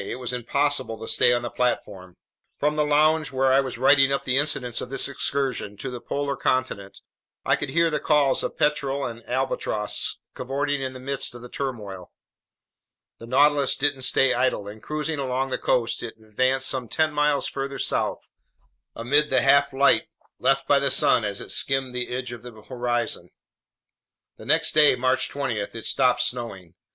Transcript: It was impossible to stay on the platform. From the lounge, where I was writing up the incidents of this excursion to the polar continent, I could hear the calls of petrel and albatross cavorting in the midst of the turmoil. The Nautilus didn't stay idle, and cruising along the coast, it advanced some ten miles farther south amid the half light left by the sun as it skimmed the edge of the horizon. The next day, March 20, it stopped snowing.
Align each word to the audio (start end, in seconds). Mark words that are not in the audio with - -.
It 0.03 0.15
was 0.15 0.33
impossible 0.33 0.97
to 0.97 1.07
stay 1.07 1.31
on 1.31 1.43
the 1.43 1.51
platform. 1.51 2.17
From 2.57 2.75
the 2.75 2.83
lounge, 2.83 3.31
where 3.31 3.53
I 3.53 3.59
was 3.59 3.77
writing 3.77 4.11
up 4.11 4.23
the 4.23 4.35
incidents 4.39 4.81
of 4.81 4.89
this 4.89 5.07
excursion 5.07 5.77
to 5.77 5.91
the 5.91 6.01
polar 6.01 6.35
continent, 6.35 7.01
I 7.45 7.55
could 7.55 7.69
hear 7.69 7.91
the 7.91 7.99
calls 7.99 8.41
of 8.41 8.57
petrel 8.57 9.05
and 9.05 9.23
albatross 9.29 10.17
cavorting 10.33 10.81
in 10.81 10.93
the 10.93 10.99
midst 10.99 11.35
of 11.35 11.43
the 11.43 11.49
turmoil. 11.49 12.11
The 13.19 13.27
Nautilus 13.27 13.77
didn't 13.77 14.01
stay 14.01 14.33
idle, 14.33 14.67
and 14.67 14.81
cruising 14.81 15.19
along 15.19 15.51
the 15.51 15.59
coast, 15.59 16.01
it 16.01 16.15
advanced 16.17 16.67
some 16.67 16.87
ten 16.87 17.13
miles 17.13 17.47
farther 17.47 17.77
south 17.77 18.27
amid 18.95 19.29
the 19.29 19.43
half 19.43 19.71
light 19.71 20.07
left 20.39 20.67
by 20.67 20.79
the 20.79 20.89
sun 20.89 21.23
as 21.23 21.39
it 21.41 21.51
skimmed 21.51 21.93
the 21.93 22.07
edge 22.09 22.31
of 22.31 22.41
the 22.41 22.63
horizon. 22.63 23.29
The 24.37 24.45
next 24.45 24.71
day, 24.71 24.95
March 24.95 25.29
20, 25.29 25.59
it 25.59 25.85
stopped 25.85 26.23
snowing. 26.23 26.73